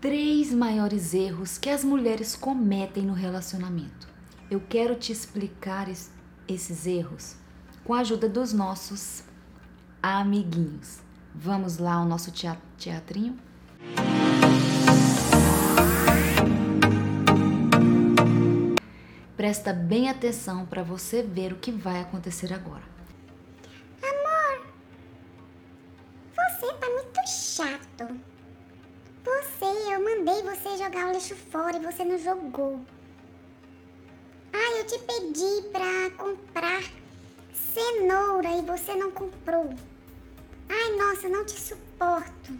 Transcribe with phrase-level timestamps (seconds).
[0.00, 4.08] três maiores erros que as mulheres cometem no relacionamento.
[4.50, 6.10] Eu quero te explicar es-
[6.46, 7.34] esses erros
[7.84, 9.22] com a ajuda dos nossos
[10.02, 10.98] amiguinhos.
[11.34, 13.36] Vamos lá ao nosso tea- teatrinho?
[19.36, 22.82] Presta bem atenção para você ver o que vai acontecer agora.
[26.34, 28.20] Você tá muito chato.
[29.98, 32.80] Eu mandei você jogar o lixo fora e você não jogou.
[34.52, 36.84] Ah, eu te pedi pra comprar
[37.52, 39.74] cenoura e você não comprou.
[40.68, 42.56] Ai, nossa, não te suporto.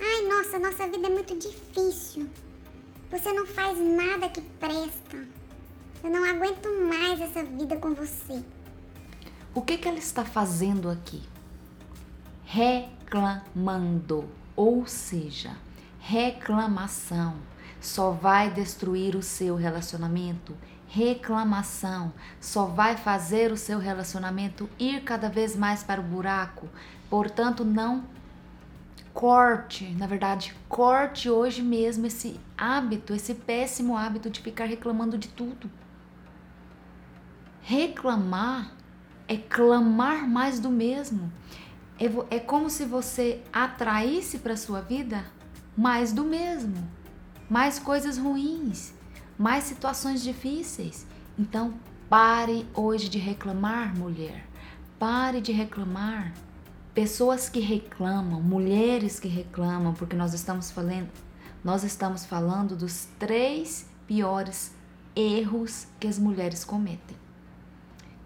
[0.00, 2.26] Ai, nossa, nossa vida é muito difícil.
[3.10, 5.28] Você não faz nada que presta.
[6.02, 8.42] Eu não aguento mais essa vida com você.
[9.54, 11.22] O que, que ela está fazendo aqui?
[12.46, 15.54] Reclamando, ou seja,
[16.08, 17.34] reclamação
[17.80, 20.56] só vai destruir o seu relacionamento.
[20.86, 26.68] Reclamação só vai fazer o seu relacionamento ir cada vez mais para o buraco.
[27.10, 28.04] Portanto, não
[29.12, 35.26] corte, na verdade, corte hoje mesmo esse hábito, esse péssimo hábito de ficar reclamando de
[35.26, 35.68] tudo.
[37.62, 38.70] Reclamar
[39.26, 41.32] é clamar mais do mesmo.
[41.98, 45.24] É, é como se você atraísse para sua vida
[45.76, 46.88] mais do mesmo,
[47.50, 48.94] mais coisas ruins,
[49.36, 51.06] mais situações difíceis.
[51.38, 51.74] Então,
[52.08, 54.46] pare hoje de reclamar, mulher.
[54.98, 56.32] Pare de reclamar.
[56.94, 61.10] Pessoas que reclamam, mulheres que reclamam, porque nós estamos falando,
[61.62, 64.74] nós estamos falando dos três piores
[65.14, 67.16] erros que as mulheres cometem.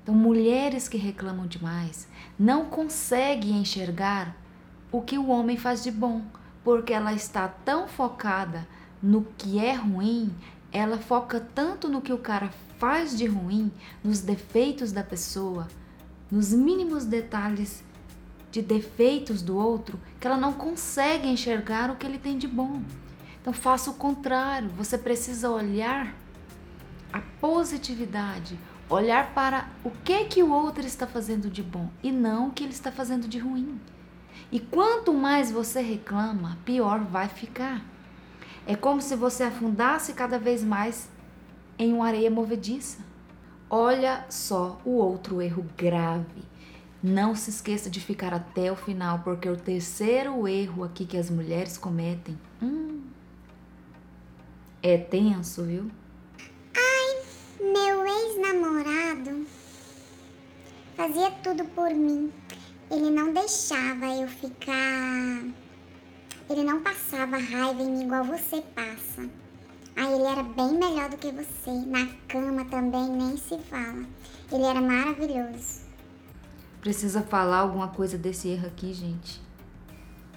[0.02, 2.06] Então, mulheres que reclamam demais
[2.38, 4.36] não conseguem enxergar
[4.92, 6.22] o que o homem faz de bom,
[6.62, 8.66] porque ela está tão focada
[9.02, 10.34] no que é ruim,
[10.72, 13.70] ela foca tanto no que o cara faz de ruim,
[14.02, 15.68] nos defeitos da pessoa,
[16.30, 17.82] nos mínimos detalhes
[18.50, 22.82] de defeitos do outro, que ela não consegue enxergar o que ele tem de bom.
[23.40, 26.14] Então, faça o contrário, você precisa olhar
[27.12, 32.48] a positividade, olhar para o que que o outro está fazendo de bom e não
[32.48, 33.80] o que ele está fazendo de ruim.
[34.50, 37.84] E quanto mais você reclama, pior vai ficar.
[38.66, 41.08] É como se você afundasse cada vez mais
[41.78, 42.98] em uma areia movediça.
[43.68, 46.42] Olha só o outro erro grave.
[47.02, 51.30] Não se esqueça de ficar até o final, porque o terceiro erro aqui que as
[51.30, 53.00] mulheres cometem hum,
[54.82, 55.90] é tenso, viu?
[57.60, 59.46] Meu ex-namorado
[60.96, 62.32] fazia tudo por mim.
[62.90, 65.44] Ele não deixava eu ficar.
[66.48, 69.28] Ele não passava raiva em mim igual você passa.
[69.94, 71.70] Aí ele era bem melhor do que você.
[71.86, 74.04] Na cama também nem se fala.
[74.50, 75.82] Ele era maravilhoso.
[76.80, 79.40] Precisa falar alguma coisa desse erro aqui, gente.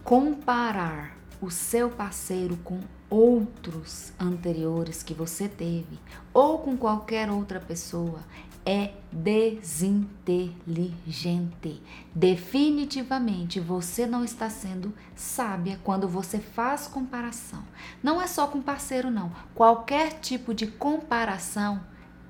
[0.04, 6.00] Comparar o seu parceiro com outros anteriores que você teve
[6.34, 8.20] ou com qualquer outra pessoa
[8.66, 11.82] é desinteligente.
[12.16, 17.64] Definitivamente você não está sendo sábia quando você faz comparação.
[18.02, 19.32] Não é só com parceiro, não.
[19.54, 21.82] Qualquer tipo de comparação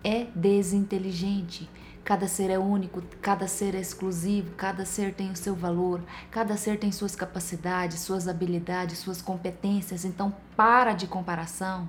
[0.03, 1.69] é desinteligente.
[2.03, 6.57] Cada ser é único, cada ser é exclusivo, cada ser tem o seu valor, cada
[6.57, 10.03] ser tem suas capacidades, suas habilidades, suas competências.
[10.03, 11.87] Então, para de comparação.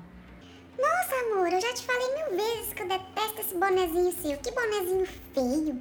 [1.53, 4.39] Eu já te falei mil vezes que eu detesto esse bonezinho seu.
[4.39, 5.81] Que bonezinho feio.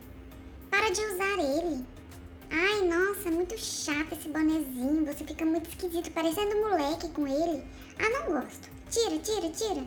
[0.69, 1.85] Para de usar ele.
[2.51, 5.05] Ai, nossa, muito chato esse bonezinho.
[5.05, 7.63] Você fica muito esquisito, parecendo moleque com ele.
[7.97, 8.69] Ah, não gosto.
[8.89, 9.83] Tira, tira, tira.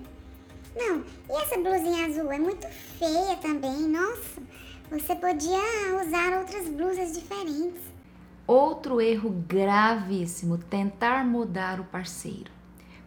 [0.75, 2.67] Não, e essa blusinha azul é muito
[2.99, 3.89] feia também.
[3.89, 4.43] Nossa,
[4.91, 5.59] você podia
[6.05, 7.83] usar outras blusas diferentes.
[8.47, 12.51] Outro erro gravíssimo: tentar mudar o parceiro.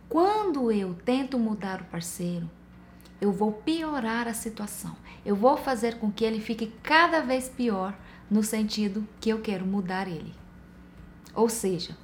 [0.08, 2.50] Quando eu tento mudar o parceiro,
[3.22, 4.96] eu vou piorar a situação.
[5.26, 7.94] Eu vou fazer com que ele fique cada vez pior
[8.30, 10.34] no sentido que eu quero mudar ele.
[11.34, 11.98] Ou seja,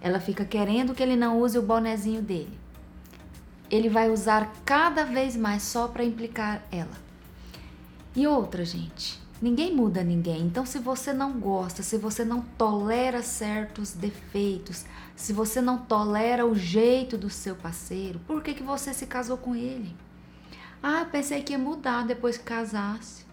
[0.00, 2.58] ela fica querendo que ele não use o bonezinho dele.
[3.70, 7.06] Ele vai usar cada vez mais só para implicar ela.
[8.14, 10.42] E outra, gente, ninguém muda ninguém.
[10.42, 14.84] Então, se você não gosta, se você não tolera certos defeitos,
[15.14, 19.36] se você não tolera o jeito do seu parceiro, por que, que você se casou
[19.36, 19.96] com ele?
[20.82, 23.24] Ah, pensei que ia mudar depois que casasse.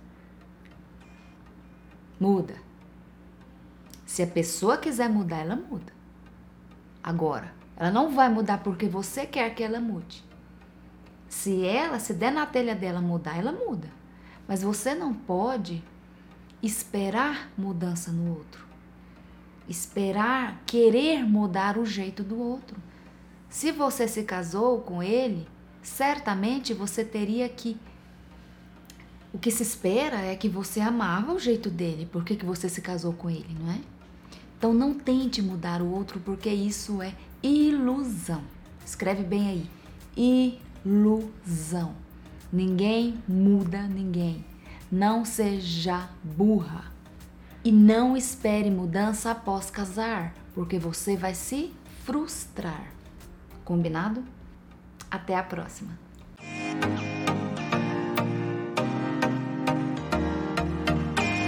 [2.20, 2.56] Muda.
[4.06, 5.92] Se a pessoa quiser mudar, ela muda.
[7.04, 10.24] Agora, Ela não vai mudar porque você quer que ela mude.
[11.28, 13.90] Se ela, se der na telha dela mudar, ela muda.
[14.48, 15.84] Mas você não pode
[16.64, 18.66] esperar mudança no outro.
[19.68, 22.78] Esperar querer mudar o jeito do outro.
[23.50, 25.46] Se você se casou com ele,
[25.82, 27.78] certamente você teria que.
[29.34, 32.70] O que se espera é que você amava o jeito dele, por que, que você
[32.70, 33.80] se casou com ele, não é?
[34.58, 38.44] Então não tente mudar o outro, porque isso é ilusão.
[38.86, 39.70] Escreve bem
[40.16, 40.60] aí.
[40.86, 41.96] Ilusão.
[42.52, 44.46] Ninguém muda ninguém.
[44.94, 46.84] Não seja burra.
[47.66, 51.74] E não espere mudança após casar, porque você vai se
[52.06, 52.94] frustrar.
[53.66, 54.24] Combinado?
[55.10, 56.03] Até a próxima!